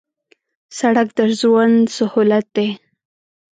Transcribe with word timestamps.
سړک 0.77 1.07
د 1.17 1.19
ژوند 1.37 1.79
سهولت 1.95 2.45
دی 2.55 2.69